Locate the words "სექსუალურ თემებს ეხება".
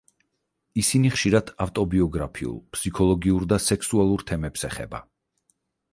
3.69-5.07